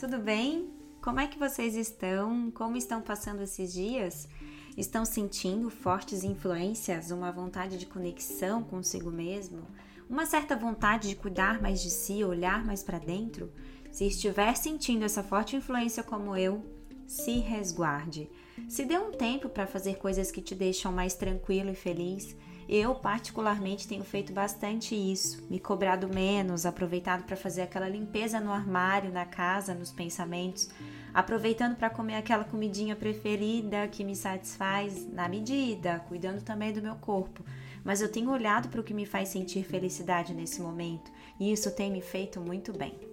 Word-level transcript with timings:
tudo 0.00 0.18
bem? 0.18 0.70
Como 1.02 1.20
é 1.20 1.26
que 1.26 1.38
vocês 1.38 1.76
estão? 1.76 2.50
Como 2.52 2.74
estão 2.74 3.02
passando 3.02 3.42
esses 3.42 3.70
dias? 3.70 4.26
Estão 4.74 5.04
sentindo 5.04 5.68
fortes 5.68 6.24
influências, 6.24 7.10
uma 7.10 7.30
vontade 7.30 7.76
de 7.76 7.84
conexão 7.84 8.62
consigo 8.62 9.10
mesmo, 9.10 9.60
uma 10.08 10.24
certa 10.24 10.56
vontade 10.56 11.10
de 11.10 11.16
cuidar 11.16 11.60
mais 11.60 11.82
de 11.82 11.90
si, 11.90 12.24
olhar 12.24 12.64
mais 12.64 12.82
para 12.82 12.98
dentro? 12.98 13.52
Se 13.92 14.06
estiver 14.06 14.56
sentindo 14.56 15.04
essa 15.04 15.22
forte 15.22 15.54
influência 15.54 16.02
como 16.02 16.34
eu, 16.34 16.64
se 17.06 17.32
resguarde. 17.32 18.30
Se 18.70 18.86
dê 18.86 18.96
um 18.96 19.12
tempo 19.12 19.50
para 19.50 19.66
fazer 19.66 19.98
coisas 19.98 20.30
que 20.30 20.40
te 20.40 20.54
deixam 20.54 20.90
mais 20.90 21.12
tranquilo 21.12 21.68
e 21.68 21.74
feliz 21.74 22.34
eu, 22.68 22.94
particularmente, 22.94 23.88
tenho 23.88 24.04
feito 24.04 24.32
bastante 24.32 24.94
isso, 24.94 25.44
me 25.50 25.58
cobrado 25.58 26.08
menos, 26.08 26.64
aproveitado 26.64 27.24
para 27.24 27.36
fazer 27.36 27.62
aquela 27.62 27.88
limpeza 27.88 28.40
no 28.40 28.52
armário, 28.52 29.12
na 29.12 29.26
casa, 29.26 29.74
nos 29.74 29.90
pensamentos, 29.90 30.70
aproveitando 31.12 31.76
para 31.76 31.90
comer 31.90 32.14
aquela 32.14 32.44
comidinha 32.44 32.94
preferida 32.94 33.88
que 33.88 34.04
me 34.04 34.14
satisfaz 34.14 35.06
na 35.12 35.28
medida, 35.28 36.04
cuidando 36.08 36.42
também 36.42 36.72
do 36.72 36.82
meu 36.82 36.94
corpo. 36.96 37.44
Mas 37.84 38.00
eu 38.00 38.10
tenho 38.10 38.30
olhado 38.30 38.68
para 38.68 38.80
o 38.80 38.84
que 38.84 38.94
me 38.94 39.06
faz 39.06 39.30
sentir 39.30 39.64
felicidade 39.64 40.34
nesse 40.34 40.60
momento 40.60 41.10
e 41.38 41.50
isso 41.50 41.70
tem 41.70 41.90
me 41.90 42.00
feito 42.00 42.40
muito 42.40 42.72
bem. 42.72 43.09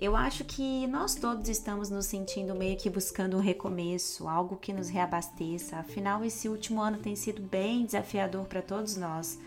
Eu 0.00 0.16
acho 0.16 0.44
que 0.44 0.86
nós 0.86 1.14
todos 1.14 1.46
estamos 1.50 1.90
nos 1.90 2.06
sentindo 2.06 2.54
meio 2.54 2.74
que 2.74 2.88
buscando 2.88 3.36
um 3.36 3.40
recomeço, 3.40 4.26
algo 4.26 4.56
que 4.56 4.72
nos 4.72 4.88
reabasteça. 4.88 5.76
Afinal, 5.76 6.24
esse 6.24 6.48
último 6.48 6.80
ano 6.80 6.96
tem 6.96 7.14
sido 7.14 7.42
bem 7.42 7.84
desafiador 7.84 8.46
para 8.46 8.62
todos 8.62 8.96
nós. 8.96 9.38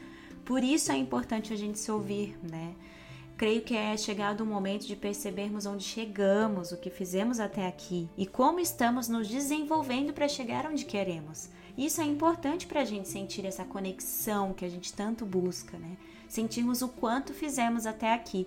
Por 0.45 0.63
isso 0.63 0.91
é 0.91 0.95
importante 0.95 1.51
a 1.51 1.55
gente 1.55 1.79
se 1.79 1.91
ouvir, 1.91 2.37
né? 2.43 2.75
Creio 3.35 3.63
que 3.63 3.75
é 3.75 3.97
chegado 3.97 4.41
o 4.41 4.45
momento 4.45 4.85
de 4.85 4.95
percebermos 4.95 5.65
onde 5.65 5.83
chegamos, 5.83 6.71
o 6.71 6.77
que 6.77 6.91
fizemos 6.91 7.39
até 7.39 7.65
aqui 7.65 8.07
e 8.15 8.27
como 8.27 8.59
estamos 8.59 9.07
nos 9.07 9.27
desenvolvendo 9.27 10.13
para 10.13 10.27
chegar 10.27 10.67
onde 10.67 10.85
queremos. 10.85 11.49
Isso 11.75 11.99
é 11.99 12.05
importante 12.05 12.67
para 12.67 12.81
a 12.81 12.85
gente 12.85 13.09
sentir 13.09 13.43
essa 13.43 13.65
conexão 13.65 14.53
que 14.53 14.63
a 14.63 14.69
gente 14.69 14.93
tanto 14.93 15.25
busca, 15.25 15.79
né? 15.79 15.97
Sentirmos 16.29 16.83
o 16.83 16.89
quanto 16.89 17.33
fizemos 17.33 17.87
até 17.87 18.13
aqui. 18.13 18.45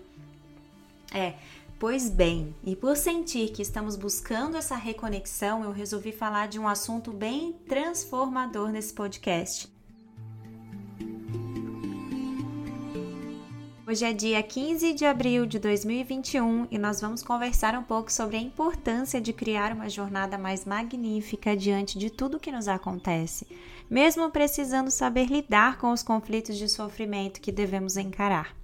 É, 1.13 1.35
Pois 1.79 2.09
bem, 2.09 2.55
e 2.65 2.75
por 2.75 2.97
sentir 2.97 3.51
que 3.51 3.61
estamos 3.61 3.97
buscando 3.97 4.57
essa 4.57 4.77
reconexão, 4.77 5.63
eu 5.63 5.73
resolvi 5.73 6.11
falar 6.11 6.49
de 6.49 6.59
um 6.59 6.67
assunto 6.67 7.13
bem 7.13 7.53
transformador 7.69 8.71
nesse 8.71 8.95
podcast. 8.95 9.71
Hoje 13.87 14.07
é 14.07 14.13
dia 14.15 14.43
15 14.43 14.95
de 14.95 15.05
abril 15.05 15.45
de 15.45 15.59
2021 15.59 16.67
e 16.71 16.79
nós 16.79 17.03
vamos 17.03 17.23
conversar 17.23 17.79
um 17.79 17.83
pouco 17.83 18.11
sobre 18.11 18.39
a 18.39 18.41
importância 18.41 19.21
de 19.21 19.35
criar 19.35 19.75
uma 19.75 19.91
jornada 19.91 20.39
mais 20.39 20.65
magnífica 20.65 21.55
diante 21.55 21.99
de 21.99 22.09
tudo 22.09 22.41
que 22.41 22.51
nos 22.51 22.69
acontece, 22.69 23.47
mesmo 23.89 24.31
precisando 24.31 24.91
saber 24.91 25.27
lidar 25.27 25.77
com 25.77 25.93
os 25.93 26.03
conflitos 26.03 26.57
de 26.57 26.71
sofrimento 26.71 27.39
que 27.39 27.53
devemos 27.53 27.99
encarar. 27.99 28.57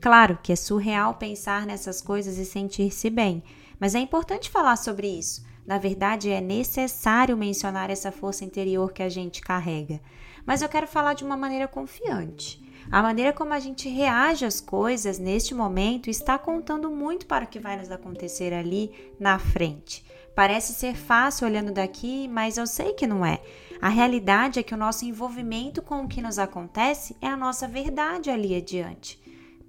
Claro 0.00 0.38
que 0.42 0.52
é 0.52 0.56
surreal 0.56 1.14
pensar 1.14 1.66
nessas 1.66 2.00
coisas 2.00 2.38
e 2.38 2.44
sentir-se 2.44 3.08
bem, 3.10 3.42
mas 3.78 3.94
é 3.94 3.98
importante 3.98 4.50
falar 4.50 4.76
sobre 4.76 5.08
isso. 5.08 5.44
Na 5.66 5.78
verdade, 5.78 6.30
é 6.30 6.40
necessário 6.40 7.36
mencionar 7.36 7.90
essa 7.90 8.10
força 8.10 8.44
interior 8.44 8.92
que 8.92 9.02
a 9.02 9.08
gente 9.08 9.40
carrega. 9.40 10.00
Mas 10.44 10.60
eu 10.60 10.68
quero 10.68 10.88
falar 10.88 11.14
de 11.14 11.24
uma 11.24 11.36
maneira 11.36 11.68
confiante. 11.68 12.60
A 12.90 13.00
maneira 13.00 13.32
como 13.32 13.52
a 13.52 13.60
gente 13.60 13.88
reage 13.88 14.44
às 14.44 14.60
coisas 14.60 15.18
neste 15.18 15.54
momento 15.54 16.10
está 16.10 16.36
contando 16.36 16.90
muito 16.90 17.26
para 17.26 17.44
o 17.44 17.48
que 17.48 17.60
vai 17.60 17.76
nos 17.76 17.90
acontecer 17.90 18.52
ali 18.52 18.90
na 19.20 19.38
frente. 19.38 20.04
Parece 20.34 20.72
ser 20.72 20.96
fácil 20.96 21.46
olhando 21.46 21.72
daqui, 21.72 22.26
mas 22.26 22.56
eu 22.56 22.66
sei 22.66 22.92
que 22.94 23.06
não 23.06 23.24
é. 23.24 23.40
A 23.80 23.88
realidade 23.88 24.58
é 24.58 24.62
que 24.62 24.74
o 24.74 24.78
nosso 24.78 25.04
envolvimento 25.04 25.80
com 25.80 26.02
o 26.02 26.08
que 26.08 26.22
nos 26.22 26.38
acontece 26.38 27.16
é 27.20 27.28
a 27.28 27.36
nossa 27.36 27.68
verdade 27.68 28.30
ali 28.30 28.54
adiante. 28.54 29.21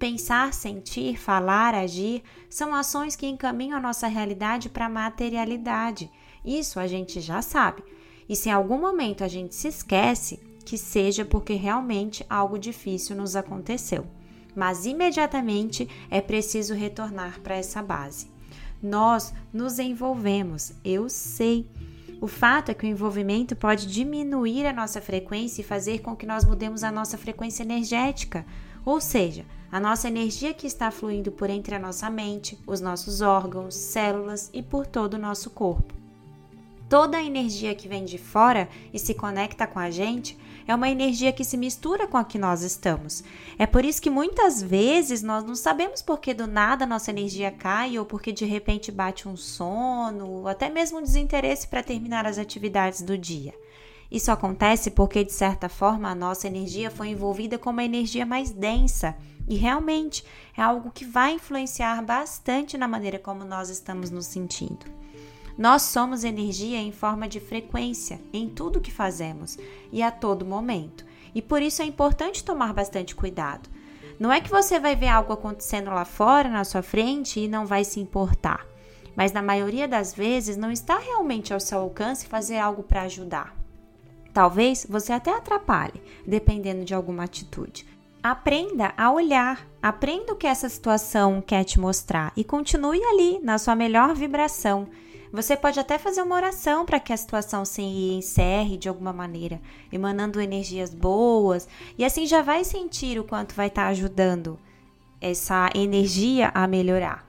Pensar, 0.04 0.52
sentir, 0.52 1.16
falar, 1.18 1.74
agir 1.74 2.22
são 2.50 2.74
ações 2.74 3.16
que 3.16 3.26
encaminham 3.26 3.78
a 3.78 3.80
nossa 3.80 4.06
realidade 4.06 4.68
para 4.68 4.84
a 4.84 4.90
materialidade. 4.90 6.10
Isso 6.44 6.78
a 6.78 6.86
gente 6.86 7.22
já 7.22 7.40
sabe. 7.40 7.82
E 8.28 8.36
se 8.36 8.50
em 8.50 8.52
algum 8.52 8.78
momento 8.78 9.24
a 9.24 9.28
gente 9.28 9.54
se 9.54 9.66
esquece, 9.66 10.38
que 10.62 10.76
seja 10.76 11.24
porque 11.24 11.54
realmente 11.54 12.22
algo 12.28 12.58
difícil 12.58 13.16
nos 13.16 13.34
aconteceu. 13.34 14.06
Mas 14.54 14.84
imediatamente 14.84 15.88
é 16.10 16.20
preciso 16.20 16.74
retornar 16.74 17.40
para 17.40 17.56
essa 17.56 17.82
base. 17.82 18.30
Nós 18.82 19.32
nos 19.50 19.78
envolvemos, 19.78 20.74
eu 20.84 21.08
sei. 21.08 21.66
O 22.20 22.26
fato 22.26 22.68
é 22.68 22.74
que 22.74 22.84
o 22.84 22.88
envolvimento 22.90 23.56
pode 23.56 23.86
diminuir 23.86 24.66
a 24.66 24.72
nossa 24.72 25.00
frequência 25.00 25.62
e 25.62 25.64
fazer 25.64 26.00
com 26.00 26.14
que 26.14 26.26
nós 26.26 26.44
mudemos 26.44 26.84
a 26.84 26.92
nossa 26.92 27.16
frequência 27.16 27.62
energética. 27.62 28.44
Ou 28.84 29.00
seja, 29.00 29.44
a 29.72 29.80
nossa 29.80 30.06
energia 30.06 30.54
que 30.54 30.66
está 30.66 30.90
fluindo 30.90 31.32
por 31.32 31.50
entre 31.50 31.74
a 31.74 31.78
nossa 31.78 32.08
mente, 32.08 32.58
os 32.66 32.80
nossos 32.80 33.20
órgãos, 33.20 33.74
células 33.74 34.50
e 34.52 34.62
por 34.62 34.86
todo 34.86 35.14
o 35.14 35.18
nosso 35.18 35.50
corpo. 35.50 35.94
Toda 36.88 37.16
a 37.16 37.22
energia 37.24 37.74
que 37.74 37.88
vem 37.88 38.04
de 38.04 38.18
fora 38.18 38.68
e 38.92 38.98
se 38.98 39.14
conecta 39.14 39.66
com 39.66 39.78
a 39.78 39.90
gente 39.90 40.38
é 40.66 40.74
uma 40.74 40.88
energia 40.88 41.32
que 41.32 41.44
se 41.44 41.56
mistura 41.56 42.06
com 42.06 42.16
a 42.16 42.24
que 42.24 42.38
nós 42.38 42.62
estamos. 42.62 43.24
É 43.58 43.66
por 43.66 43.84
isso 43.84 44.00
que 44.00 44.10
muitas 44.10 44.62
vezes 44.62 45.22
nós 45.22 45.42
não 45.44 45.56
sabemos 45.56 46.02
por 46.02 46.20
que 46.20 46.32
do 46.32 46.46
nada 46.46 46.86
nossa 46.86 47.10
energia 47.10 47.50
cai 47.50 47.98
ou 47.98 48.04
porque 48.04 48.32
de 48.32 48.44
repente 48.44 48.92
bate 48.92 49.28
um 49.28 49.36
sono, 49.36 50.28
ou 50.28 50.48
até 50.48 50.70
mesmo 50.70 50.98
um 50.98 51.02
desinteresse 51.02 51.66
para 51.66 51.82
terminar 51.82 52.26
as 52.26 52.38
atividades 52.38 53.02
do 53.02 53.18
dia. 53.18 53.54
Isso 54.14 54.30
acontece 54.30 54.92
porque, 54.92 55.24
de 55.24 55.32
certa 55.32 55.68
forma, 55.68 56.08
a 56.08 56.14
nossa 56.14 56.46
energia 56.46 56.88
foi 56.88 57.08
envolvida 57.08 57.58
com 57.58 57.70
uma 57.70 57.82
energia 57.82 58.24
mais 58.24 58.52
densa 58.52 59.16
e 59.48 59.56
realmente 59.56 60.24
é 60.56 60.62
algo 60.62 60.92
que 60.92 61.04
vai 61.04 61.32
influenciar 61.32 62.00
bastante 62.00 62.78
na 62.78 62.86
maneira 62.86 63.18
como 63.18 63.42
nós 63.44 63.70
estamos 63.70 64.12
nos 64.12 64.26
sentindo. 64.26 64.86
Nós 65.58 65.82
somos 65.82 66.22
energia 66.22 66.78
em 66.78 66.92
forma 66.92 67.26
de 67.26 67.40
frequência 67.40 68.20
em 68.32 68.48
tudo 68.48 68.80
que 68.80 68.92
fazemos 68.92 69.58
e 69.90 70.00
a 70.00 70.12
todo 70.12 70.46
momento. 70.46 71.04
E 71.34 71.42
por 71.42 71.60
isso 71.60 71.82
é 71.82 71.84
importante 71.84 72.44
tomar 72.44 72.72
bastante 72.72 73.16
cuidado. 73.16 73.68
Não 74.20 74.30
é 74.30 74.40
que 74.40 74.48
você 74.48 74.78
vai 74.78 74.94
ver 74.94 75.08
algo 75.08 75.32
acontecendo 75.32 75.90
lá 75.90 76.04
fora, 76.04 76.48
na 76.48 76.62
sua 76.62 76.82
frente, 76.82 77.40
e 77.40 77.48
não 77.48 77.66
vai 77.66 77.82
se 77.82 77.98
importar. 77.98 78.64
Mas 79.16 79.32
na 79.32 79.42
maioria 79.42 79.88
das 79.88 80.14
vezes 80.14 80.56
não 80.56 80.70
está 80.70 81.00
realmente 81.00 81.52
ao 81.52 81.58
seu 81.58 81.80
alcance 81.80 82.28
fazer 82.28 82.58
algo 82.58 82.84
para 82.84 83.02
ajudar. 83.02 83.63
Talvez 84.34 84.84
você 84.90 85.12
até 85.12 85.30
atrapalhe, 85.30 86.02
dependendo 86.26 86.84
de 86.84 86.92
alguma 86.92 87.22
atitude. 87.22 87.86
Aprenda 88.20 88.92
a 88.96 89.12
olhar, 89.12 89.64
aprenda 89.80 90.32
o 90.32 90.36
que 90.36 90.48
essa 90.48 90.68
situação 90.68 91.40
quer 91.40 91.62
te 91.62 91.78
mostrar 91.78 92.32
e 92.36 92.42
continue 92.42 93.00
ali 93.04 93.38
na 93.38 93.58
sua 93.58 93.76
melhor 93.76 94.12
vibração. 94.12 94.88
Você 95.32 95.56
pode 95.56 95.78
até 95.78 95.98
fazer 95.98 96.22
uma 96.22 96.34
oração 96.34 96.84
para 96.84 96.98
que 96.98 97.12
a 97.12 97.16
situação 97.16 97.64
se 97.64 97.82
encerre 97.82 98.76
de 98.76 98.88
alguma 98.88 99.12
maneira, 99.12 99.60
emanando 99.92 100.40
energias 100.40 100.92
boas, 100.92 101.68
e 101.96 102.04
assim 102.04 102.26
já 102.26 102.42
vai 102.42 102.64
sentir 102.64 103.20
o 103.20 103.24
quanto 103.24 103.54
vai 103.54 103.68
estar 103.68 103.84
tá 103.84 103.88
ajudando 103.88 104.58
essa 105.20 105.70
energia 105.74 106.50
a 106.54 106.66
melhorar. 106.66 107.24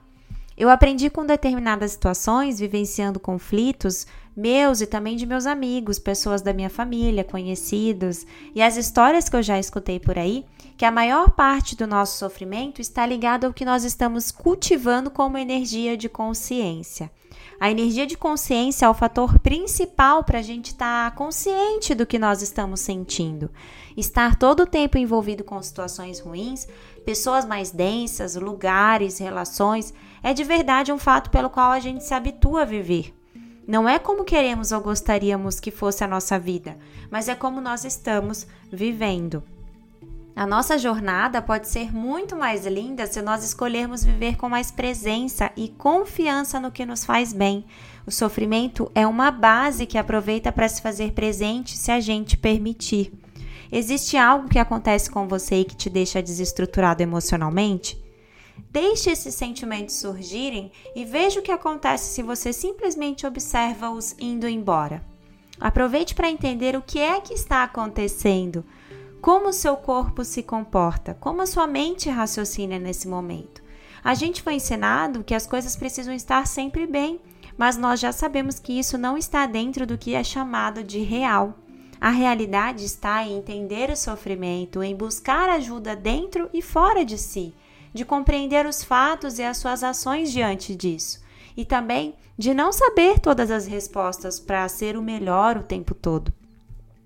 Eu 0.57 0.69
aprendi 0.69 1.09
com 1.09 1.25
determinadas 1.25 1.91
situações, 1.91 2.59
vivenciando 2.59 3.19
conflitos 3.19 4.07
meus 4.35 4.81
e 4.81 4.85
também 4.85 5.16
de 5.16 5.25
meus 5.25 5.46
amigos, 5.46 5.97
pessoas 5.97 6.41
da 6.41 6.53
minha 6.53 6.69
família, 6.69 7.23
conhecidos, 7.23 8.25
e 8.53 8.62
as 8.62 8.75
histórias 8.75 9.29
que 9.29 9.35
eu 9.35 9.44
já 9.44 9.57
escutei 9.57 10.00
por 10.00 10.18
aí, 10.18 10.46
que 10.78 10.84
a 10.84 10.91
maior 10.91 11.31
parte 11.31 11.75
do 11.75 11.88
nosso 11.88 12.18
sofrimento 12.18 12.81
está 12.81 13.05
ligado 13.05 13.46
ao 13.46 13.53
que 13.53 13.64
nós 13.64 13.84
estamos 13.84 14.32
cultivando 14.32 15.09
como 15.09 15.37
energia 15.37 15.96
de 15.96 16.09
consciência. 16.09 17.09
A 17.59 17.72
energia 17.72 18.05
de 18.05 18.17
consciência 18.17 18.85
é 18.85 18.90
o 18.90 18.93
fator 18.93 19.40
principal 19.40 20.23
para 20.23 20.40
a 20.40 20.41
gente 20.41 20.67
estar 20.67 21.09
tá 21.09 21.16
consciente 21.16 21.96
do 21.96 22.05
que 22.05 22.20
nós 22.20 22.41
estamos 22.41 22.81
sentindo. 22.81 23.49
Estar 23.96 24.35
todo 24.35 24.64
o 24.64 24.67
tempo 24.67 24.97
envolvido 24.97 25.43
com 25.43 25.61
situações 25.61 26.20
ruins, 26.20 26.67
pessoas 27.05 27.46
mais 27.46 27.72
densas, 27.72 28.35
lugares, 28.35 29.20
relações, 29.20 29.93
é 30.22 30.34
de 30.34 30.43
verdade 30.43 30.91
um 30.91 30.97
fato 30.97 31.29
pelo 31.29 31.49
qual 31.49 31.72
a 31.72 31.79
gente 31.79 32.03
se 32.03 32.14
habitua 32.14 32.64
a 32.64 32.66
viver. 32.66 33.14
Não 33.67 33.90
é 33.90 33.97
como 33.97 34.23
queremos 34.23 34.72
ou 34.72 34.79
gostaríamos 34.79 35.59
que 35.59 35.72
fosse 35.72 36.03
a 36.03 36.08
nossa 36.08 36.38
vida, 36.38 36.78
mas 37.09 37.28
é 37.28 37.35
como 37.35 37.59
nós 37.59 37.84
estamos 37.84 38.46
vivendo. 38.72 39.44
A 40.35 40.46
nossa 40.46 40.78
jornada 40.78 41.41
pode 41.41 41.67
ser 41.70 41.96
muito 41.96 42.35
mais 42.35 42.66
linda 42.66 43.08
se 43.08 43.22
nós 43.22 43.44
escolhermos 43.44 44.03
viver 44.03 44.35
com 44.35 44.50
mais 44.50 44.70
presença 44.70 45.50
e 45.56 45.70
confiança 45.70 46.59
no 46.59 46.72
que 46.72 46.85
nos 46.85 47.06
faz 47.06 47.32
bem. 47.32 47.66
O 48.06 48.12
sofrimento 48.12 48.91
é 48.94 49.08
uma 49.08 49.32
base 49.32 49.85
que 49.85 49.97
aproveita 49.97 50.52
para 50.52 50.67
se 50.67 50.82
fazer 50.82 51.14
presente 51.14 51.78
se 51.78 51.90
a 51.90 52.02
gente 52.02 52.35
permitir. 52.35 53.14
Existe 53.72 54.17
algo 54.17 54.50
que 54.50 54.59
acontece 54.59 55.09
com 55.09 55.28
você 55.28 55.62
e 55.62 55.66
que 55.66 55.76
te 55.76 55.90
deixa 55.90 56.22
desestruturado 56.22 57.02
emocionalmente? 57.02 58.04
Deixe 58.75 59.09
esses 59.09 59.34
sentimentos 59.35 59.96
surgirem 59.96 60.69
e 60.93 61.05
veja 61.05 61.40
o 61.40 61.41
que 61.41 61.52
acontece 61.52 62.13
se 62.13 62.22
você 62.22 62.52
simplesmente 62.52 63.25
observa-os 63.25 64.13
indo 64.19 64.49
embora. 64.49 65.02
Aproveite 65.59 66.13
para 66.13 66.29
entender 66.29 66.75
o 66.75 66.81
que 66.81 66.99
é 66.99 67.22
que 67.22 67.34
está 67.34 67.63
acontecendo, 67.63 68.66
como 69.22 69.47
o 69.47 69.53
seu 69.53 69.78
corpo 69.78 70.25
se 70.25 70.43
comporta, 70.43 71.13
como 71.22 71.41
a 71.41 71.46
sua 71.46 71.66
mente 71.66 72.09
raciocina 72.09 72.78
nesse 72.78 73.07
momento. 73.07 73.63
A 74.03 74.13
gente 74.13 74.41
foi 74.41 74.55
ensinado 74.55 75.23
que 75.23 75.34
as 75.34 75.47
coisas 75.47 75.75
precisam 75.78 76.13
estar 76.13 76.46
sempre 76.46 76.85
bem, 76.85 77.19
mas 77.57 77.78
nós 77.78 77.99
já 77.99 78.11
sabemos 78.11 78.59
que 78.59 78.78
isso 78.78 78.97
não 78.97 79.17
está 79.17 79.46
dentro 79.46 79.87
do 79.87 79.97
que 79.97 80.13
é 80.13 80.23
chamado 80.23 80.84
de 80.84 80.99
real. 80.99 81.57
A 81.99 82.09
realidade 82.09 82.84
está 82.84 83.23
em 83.23 83.37
entender 83.37 83.90
o 83.90 83.96
sofrimento, 83.96 84.84
em 84.84 84.93
buscar 84.93 85.47
ajuda 85.47 85.96
dentro 85.96 86.49
e 86.53 86.61
fora 86.61 87.05
de 87.05 87.17
si 87.17 87.53
de 87.95 88.03
compreender 88.03 88.65
os 88.65 88.83
fatos 88.83 89.39
e 89.39 89.43
as 89.43 89.55
suas 89.55 89.81
ações 89.81 90.29
diante 90.29 90.75
disso, 90.75 91.21
e 91.55 91.63
também 91.63 92.13
de 92.37 92.53
não 92.53 92.73
saber 92.73 93.21
todas 93.21 93.49
as 93.49 93.65
respostas 93.65 94.37
para 94.37 94.67
ser 94.67 94.97
o 94.97 95.01
melhor 95.01 95.55
o 95.55 95.63
tempo 95.63 95.95
todo. 95.95 96.33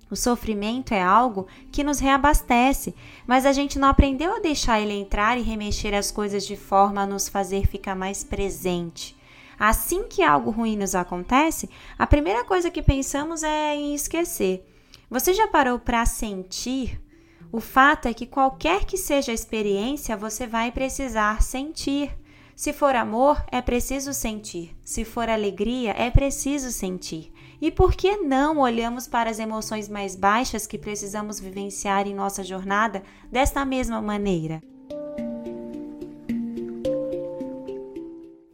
O 0.09 0.15
sofrimento 0.15 0.91
é 0.91 1.03
algo 1.03 1.45
que 1.71 1.83
nos 1.83 1.99
reabastece, 1.99 2.95
mas 3.27 3.45
a 3.45 3.51
gente 3.51 3.77
não 3.77 3.87
aprendeu 3.87 4.35
a 4.35 4.39
deixar 4.39 4.81
ele 4.81 4.93
entrar 4.93 5.37
e 5.37 5.43
remexer 5.43 5.93
as 5.93 6.09
coisas 6.09 6.43
de 6.43 6.55
forma 6.55 7.01
a 7.01 7.05
nos 7.05 7.29
fazer 7.29 7.67
ficar 7.67 7.93
mais 7.93 8.23
presente. 8.23 9.15
Assim 9.59 10.07
que 10.07 10.23
algo 10.23 10.49
ruim 10.49 10.75
nos 10.75 10.95
acontece, 10.95 11.69
a 11.99 12.07
primeira 12.07 12.43
coisa 12.43 12.71
que 12.71 12.81
pensamos 12.81 13.43
é 13.43 13.75
em 13.75 13.93
esquecer. 13.93 14.65
Você 15.07 15.35
já 15.35 15.47
parou 15.47 15.77
para 15.77 16.03
sentir 16.07 16.99
o 17.51 17.59
fato 17.59 18.07
é 18.07 18.13
que 18.13 18.27
qualquer 18.27 18.85
que 18.85 18.95
seja 18.95 19.31
a 19.31 19.35
experiência, 19.35 20.15
você 20.15 20.45
vai 20.45 20.71
precisar 20.71 21.41
sentir. 21.41 22.15
Se 22.55 22.71
for 22.71 22.95
amor, 22.95 23.43
é 23.51 23.59
preciso 23.59 24.13
sentir. 24.13 24.77
Se 24.83 25.03
for 25.03 25.27
alegria, 25.27 25.91
é 25.97 26.11
preciso 26.11 26.71
sentir. 26.71 27.33
E 27.59 27.71
por 27.71 27.93
que 27.93 28.17
não 28.17 28.59
olhamos 28.59 29.07
para 29.07 29.31
as 29.31 29.39
emoções 29.39 29.89
mais 29.89 30.15
baixas 30.15 30.67
que 30.67 30.77
precisamos 30.77 31.39
vivenciar 31.39 32.07
em 32.07 32.13
nossa 32.13 32.43
jornada 32.43 33.01
desta 33.31 33.65
mesma 33.65 33.99
maneira? 33.99 34.61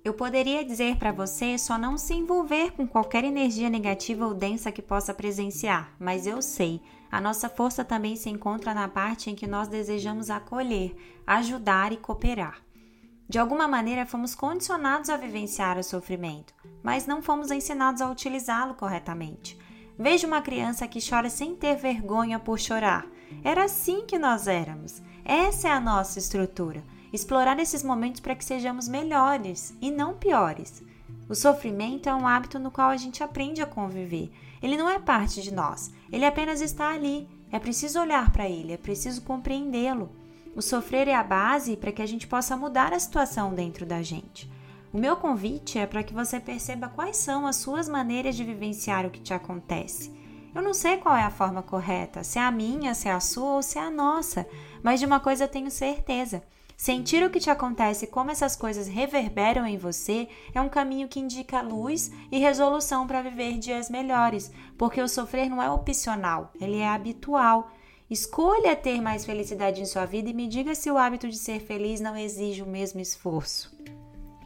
Eu 0.05 0.13
poderia 0.13 0.63
dizer 0.63 0.95
para 0.97 1.11
você 1.11 1.57
só 1.57 1.77
não 1.77 1.97
se 1.97 2.13
envolver 2.13 2.71
com 2.71 2.87
qualquer 2.87 3.23
energia 3.23 3.69
negativa 3.69 4.25
ou 4.25 4.33
densa 4.33 4.71
que 4.71 4.81
possa 4.81 5.13
presenciar, 5.13 5.93
mas 5.99 6.25
eu 6.25 6.41
sei, 6.41 6.79
a 7.15 7.21
nossa 7.21 7.47
força 7.47 7.85
também 7.85 8.17
se 8.17 8.29
encontra 8.29 8.73
na 8.73 8.89
parte 8.89 9.29
em 9.29 9.35
que 9.35 9.47
nós 9.47 9.69
desejamos 9.69 10.29
acolher, 10.29 10.93
ajudar 11.25 11.93
e 11.93 11.97
cooperar. 11.97 12.61
De 13.29 13.39
alguma 13.39 13.69
maneira, 13.69 14.05
fomos 14.05 14.35
condicionados 14.35 15.09
a 15.09 15.15
vivenciar 15.15 15.77
o 15.77 15.83
sofrimento, 15.83 16.53
mas 16.83 17.07
não 17.07 17.21
fomos 17.21 17.51
ensinados 17.51 18.01
a 18.01 18.11
utilizá-lo 18.11 18.73
corretamente. 18.73 19.57
Veja 19.97 20.27
uma 20.27 20.41
criança 20.41 20.89
que 20.89 20.99
chora 20.99 21.29
sem 21.29 21.55
ter 21.55 21.77
vergonha 21.77 22.37
por 22.37 22.59
chorar. 22.59 23.07
Era 23.45 23.63
assim 23.63 24.05
que 24.05 24.19
nós 24.19 24.45
éramos. 24.45 25.01
Essa 25.23 25.69
é 25.69 25.71
a 25.71 25.79
nossa 25.79 26.19
estrutura 26.19 26.83
explorar 27.13 27.57
esses 27.59 27.81
momentos 27.81 28.19
para 28.19 28.35
que 28.35 28.43
sejamos 28.43 28.89
melhores 28.89 29.73
e 29.81 29.89
não 29.89 30.15
piores. 30.15 30.83
O 31.29 31.33
sofrimento 31.33 32.09
é 32.09 32.13
um 32.13 32.27
hábito 32.27 32.59
no 32.59 32.69
qual 32.69 32.89
a 32.89 32.97
gente 32.97 33.23
aprende 33.23 33.61
a 33.61 33.65
conviver. 33.65 34.29
Ele 34.61 34.77
não 34.77 34.89
é 34.89 34.99
parte 34.99 35.41
de 35.41 35.53
nós, 35.53 35.91
ele 36.15 36.25
apenas 36.25 36.61
está 36.61 36.93
ali. 36.93 37.27
É 37.51 37.59
preciso 37.59 37.99
olhar 37.99 38.31
para 38.31 38.49
ele, 38.49 38.71
é 38.71 38.77
preciso 38.77 39.21
compreendê-lo. 39.21 40.09
O 40.55 40.61
sofrer 40.61 41.09
é 41.09 41.13
a 41.13 41.21
base 41.21 41.75
para 41.75 41.91
que 41.91 42.01
a 42.01 42.05
gente 42.05 42.25
possa 42.25 42.55
mudar 42.55 42.93
a 42.93 42.99
situação 42.99 43.53
dentro 43.53 43.85
da 43.85 44.01
gente. 44.01 44.49
O 44.93 44.97
meu 44.97 45.17
convite 45.17 45.77
é 45.77 45.85
para 45.85 46.03
que 46.03 46.13
você 46.13 46.39
perceba 46.39 46.87
quais 46.87 47.17
são 47.17 47.45
as 47.45 47.57
suas 47.57 47.89
maneiras 47.89 48.33
de 48.37 48.45
vivenciar 48.45 49.05
o 49.05 49.09
que 49.09 49.19
te 49.19 49.33
acontece. 49.33 50.09
Eu 50.55 50.61
não 50.61 50.73
sei 50.73 50.95
qual 50.95 51.17
é 51.17 51.23
a 51.23 51.29
forma 51.29 51.61
correta, 51.61 52.23
se 52.23 52.39
é 52.39 52.43
a 52.43 52.49
minha, 52.49 52.93
se 52.93 53.09
é 53.09 53.11
a 53.11 53.19
sua 53.19 53.55
ou 53.55 53.61
se 53.61 53.77
é 53.77 53.81
a 53.81 53.91
nossa, 53.91 54.47
mas 54.81 55.01
de 55.01 55.05
uma 55.05 55.19
coisa 55.19 55.43
eu 55.43 55.49
tenho 55.49 55.69
certeza: 55.69 56.41
Sentir 56.77 57.23
o 57.23 57.29
que 57.29 57.39
te 57.39 57.49
acontece 57.49 58.05
e 58.05 58.07
como 58.07 58.31
essas 58.31 58.55
coisas 58.55 58.87
reverberam 58.87 59.65
em 59.65 59.77
você 59.77 60.27
é 60.53 60.59
um 60.59 60.67
caminho 60.67 61.07
que 61.07 61.19
indica 61.19 61.61
luz 61.61 62.11
e 62.31 62.37
resolução 62.37 63.07
para 63.07 63.21
viver 63.21 63.57
dias 63.57 63.89
melhores, 63.89 64.51
porque 64.77 65.01
o 65.01 65.07
sofrer 65.07 65.49
não 65.49 65.61
é 65.61 65.69
opcional, 65.69 66.51
ele 66.59 66.77
é 66.77 66.87
habitual. 66.87 67.71
Escolha 68.09 68.75
ter 68.75 69.01
mais 69.01 69.25
felicidade 69.25 69.81
em 69.81 69.85
sua 69.85 70.05
vida 70.05 70.29
e 70.29 70.33
me 70.33 70.47
diga 70.47 70.75
se 70.75 70.91
o 70.91 70.97
hábito 70.97 71.27
de 71.27 71.37
ser 71.37 71.59
feliz 71.59 72.01
não 72.01 72.15
exige 72.15 72.61
o 72.61 72.67
mesmo 72.67 72.99
esforço. 72.99 73.73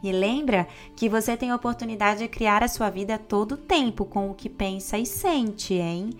E 0.02 0.12
lembra 0.12 0.66
que 0.96 1.10
você 1.10 1.36
tem 1.36 1.50
a 1.50 1.56
oportunidade 1.56 2.20
de 2.20 2.28
criar 2.28 2.62
a 2.62 2.68
sua 2.68 2.88
vida 2.88 3.18
todo 3.18 3.52
o 3.52 3.58
tempo 3.58 4.06
com 4.06 4.30
o 4.30 4.34
que 4.34 4.48
pensa 4.48 4.96
e 4.96 5.04
sente, 5.04 5.74
hein? 5.74 6.10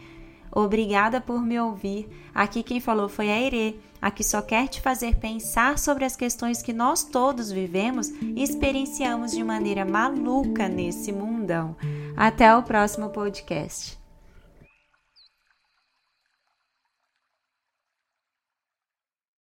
Obrigada 0.52 1.20
por 1.20 1.40
me 1.40 1.58
ouvir. 1.58 2.08
Aqui 2.34 2.62
quem 2.62 2.80
falou 2.80 3.08
foi 3.08 3.30
a 3.30 3.40
Irê, 3.40 3.76
a 4.00 4.10
que 4.10 4.24
só 4.24 4.40
quer 4.40 4.68
te 4.68 4.80
fazer 4.80 5.16
pensar 5.16 5.78
sobre 5.78 6.04
as 6.04 6.16
questões 6.16 6.62
que 6.62 6.72
nós 6.72 7.04
todos 7.04 7.52
vivemos 7.52 8.08
e 8.08 8.42
experienciamos 8.42 9.32
de 9.32 9.44
maneira 9.44 9.84
maluca 9.84 10.68
nesse 10.68 11.12
mundão. 11.12 11.76
Até 12.16 12.54
o 12.56 12.62
próximo 12.62 13.10
podcast. 13.10 13.99